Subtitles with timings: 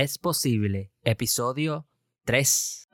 [0.00, 1.88] Es posible, episodio
[2.24, 2.88] 3.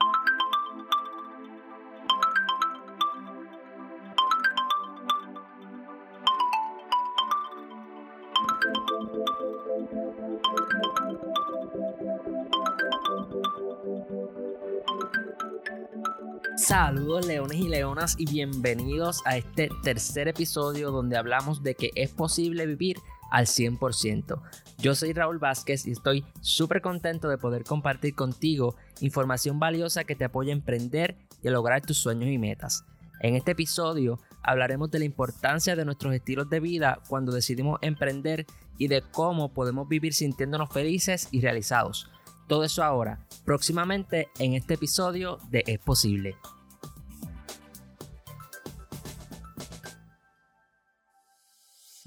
[16.57, 22.11] Saludos leones y leonas y bienvenidos a este tercer episodio donde hablamos de que es
[22.11, 22.97] posible vivir
[23.31, 24.41] al 100%.
[24.77, 30.15] Yo soy Raúl Vázquez y estoy súper contento de poder compartir contigo información valiosa que
[30.15, 32.85] te apoya a emprender y a lograr tus sueños y metas.
[33.21, 38.45] En este episodio hablaremos de la importancia de nuestros estilos de vida cuando decidimos emprender
[38.77, 42.09] y de cómo podemos vivir sintiéndonos felices y realizados.
[42.47, 46.35] Todo eso ahora, próximamente en este episodio de Es Posible.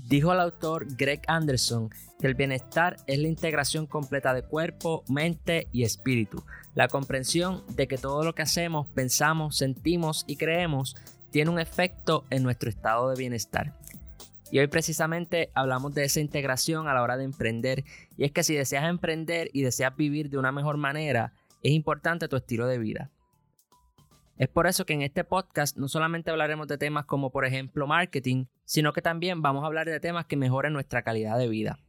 [0.09, 5.69] Dijo el autor Greg Anderson que el bienestar es la integración completa de cuerpo, mente
[5.71, 6.43] y espíritu,
[6.75, 10.97] la comprensión de que todo lo que hacemos, pensamos, sentimos y creemos
[11.31, 13.75] tiene un efecto en nuestro estado de bienestar.
[14.50, 17.84] Y hoy precisamente hablamos de esa integración a la hora de emprender.
[18.17, 22.28] Y es que si deseas emprender y deseas vivir de una mejor manera, es importante
[22.28, 23.11] tu estilo de vida.
[24.39, 27.89] Es por eso que en este podcast no solamente hablaremos de temas como por ejemplo
[27.89, 31.81] marketing, sino que también vamos a hablar de temas que mejoren nuestra calidad de vida.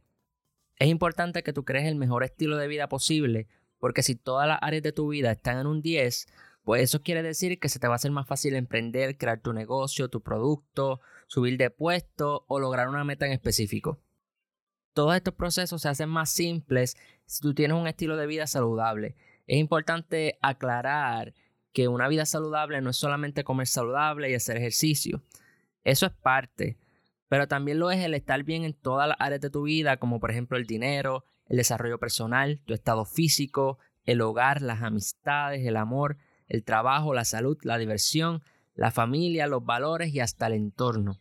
[0.76, 3.46] Es importante que tú crees el mejor estilo de vida posible,
[3.78, 6.26] porque si todas las áreas de tu vida están en un 10,
[6.64, 9.52] pues eso quiere decir que se te va a hacer más fácil emprender, crear tu
[9.52, 14.00] negocio, tu producto, subir de puesto o lograr una meta en específico.
[14.92, 19.14] Todos estos procesos se hacen más simples si tú tienes un estilo de vida saludable.
[19.46, 21.32] Es importante aclarar
[21.72, 25.22] que una vida saludable no es solamente comer saludable y hacer ejercicio.
[25.84, 26.78] Eso es parte,
[27.28, 30.20] pero también lo es el estar bien en todas las áreas de tu vida, como
[30.20, 35.76] por ejemplo el dinero, el desarrollo personal, tu estado físico, el hogar, las amistades, el
[35.76, 36.16] amor,
[36.48, 38.42] el trabajo, la salud, la diversión,
[38.74, 41.20] la familia, los valores y hasta el entorno.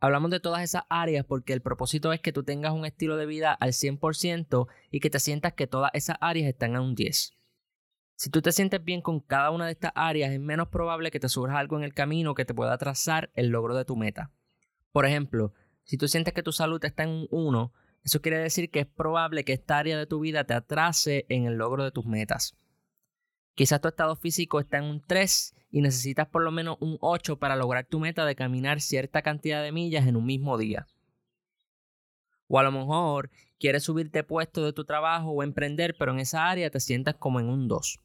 [0.00, 3.26] Hablamos de todas esas áreas porque el propósito es que tú tengas un estilo de
[3.26, 7.35] vida al 100% y que te sientas que todas esas áreas están a un 10.
[8.16, 11.20] Si tú te sientes bien con cada una de estas áreas, es menos probable que
[11.20, 14.32] te surja algo en el camino que te pueda atrasar el logro de tu meta.
[14.90, 15.52] Por ejemplo,
[15.84, 17.72] si tú sientes que tu salud está en un 1,
[18.04, 21.44] eso quiere decir que es probable que esta área de tu vida te atrase en
[21.44, 22.56] el logro de tus metas.
[23.54, 27.38] Quizás tu estado físico está en un 3 y necesitas por lo menos un 8
[27.38, 30.86] para lograr tu meta de caminar cierta cantidad de millas en un mismo día.
[32.48, 36.48] O a lo mejor quieres subirte puesto de tu trabajo o emprender, pero en esa
[36.48, 38.00] área te sientas como en un 2.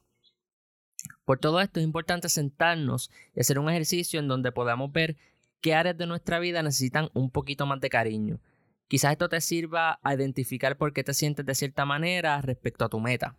[1.32, 5.16] Por todo esto es importante sentarnos y hacer un ejercicio en donde podamos ver
[5.62, 8.42] qué áreas de nuestra vida necesitan un poquito más de cariño.
[8.90, 12.90] Quizás esto te sirva a identificar por qué te sientes de cierta manera respecto a
[12.90, 13.38] tu meta.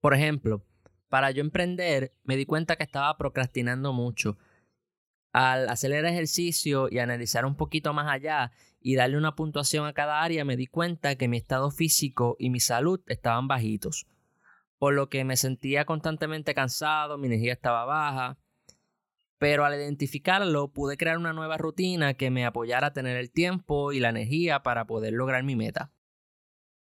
[0.00, 0.64] Por ejemplo,
[1.08, 4.36] para yo emprender me di cuenta que estaba procrastinando mucho.
[5.32, 8.50] Al hacer el ejercicio y analizar un poquito más allá
[8.80, 12.50] y darle una puntuación a cada área, me di cuenta que mi estado físico y
[12.50, 14.08] mi salud estaban bajitos
[14.80, 18.38] por lo que me sentía constantemente cansado, mi energía estaba baja,
[19.36, 23.92] pero al identificarlo pude crear una nueva rutina que me apoyara a tener el tiempo
[23.92, 25.92] y la energía para poder lograr mi meta.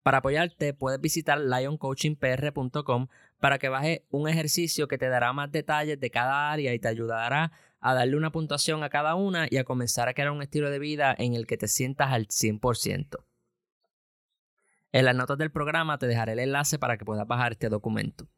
[0.02, 3.06] Para apoyarte puedes visitar lioncoachingpr.com
[3.38, 6.88] para que bajes un ejercicio que te dará más detalles de cada área y te
[6.88, 10.68] ayudará a darle una puntuación a cada una y a comenzar a crear un estilo
[10.68, 13.23] de vida en el que te sientas al 100%.
[14.94, 18.28] En las notas del programa te dejaré el enlace para que puedas bajar este documento.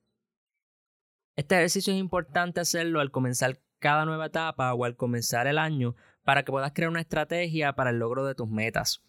[1.37, 5.97] Este ejercicio es importante hacerlo al comenzar cada nueva etapa o al comenzar el año
[6.25, 9.03] para que puedas crear una estrategia para el logro de tus metas.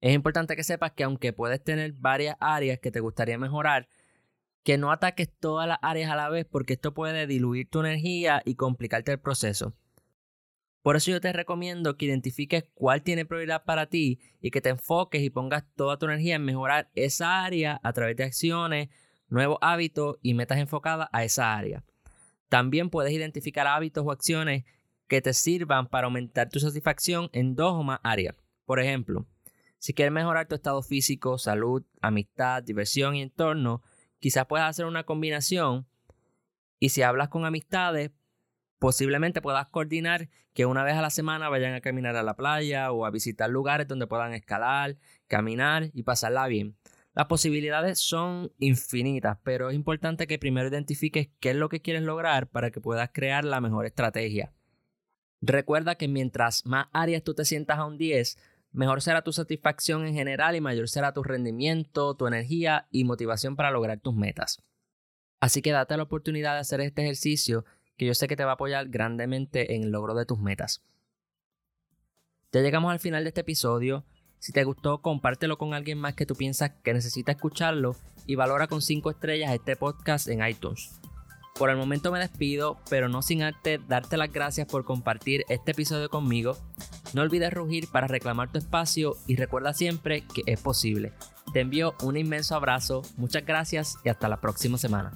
[0.00, 3.86] Es importante que sepas que aunque puedes tener varias áreas que te gustaría mejorar,
[4.62, 8.40] que no ataques todas las áreas a la vez porque esto puede diluir tu energía
[8.46, 9.74] y complicarte el proceso.
[10.88, 14.70] Por eso yo te recomiendo que identifiques cuál tiene prioridad para ti y que te
[14.70, 18.88] enfoques y pongas toda tu energía en mejorar esa área a través de acciones,
[19.28, 21.84] nuevos hábitos y metas enfocadas a esa área.
[22.48, 24.64] También puedes identificar hábitos o acciones
[25.08, 28.34] que te sirvan para aumentar tu satisfacción en dos o más áreas.
[28.64, 29.26] Por ejemplo,
[29.76, 33.82] si quieres mejorar tu estado físico, salud, amistad, diversión y entorno,
[34.20, 35.86] quizás puedas hacer una combinación
[36.78, 38.10] y si hablas con amistades,
[38.78, 42.92] posiblemente puedas coordinar que una vez a la semana vayan a caminar a la playa
[42.92, 44.96] o a visitar lugares donde puedan escalar,
[45.26, 46.76] caminar y pasarla bien.
[47.14, 52.02] Las posibilidades son infinitas, pero es importante que primero identifiques qué es lo que quieres
[52.02, 54.52] lograr para que puedas crear la mejor estrategia.
[55.40, 58.38] Recuerda que mientras más áreas tú te sientas a un 10,
[58.72, 63.56] mejor será tu satisfacción en general y mayor será tu rendimiento, tu energía y motivación
[63.56, 64.62] para lograr tus metas.
[65.40, 67.64] Así que date la oportunidad de hacer este ejercicio
[67.98, 70.82] que yo sé que te va a apoyar grandemente en el logro de tus metas.
[72.52, 74.04] Ya llegamos al final de este episodio.
[74.38, 78.68] Si te gustó, compártelo con alguien más que tú piensas que necesita escucharlo y valora
[78.68, 81.00] con 5 estrellas este podcast en iTunes.
[81.58, 85.72] Por el momento me despido, pero no sin antes darte las gracias por compartir este
[85.72, 86.56] episodio conmigo.
[87.14, 91.12] No olvides rugir para reclamar tu espacio y recuerda siempre que es posible.
[91.52, 95.10] Te envío un inmenso abrazo, muchas gracias y hasta la próxima semana.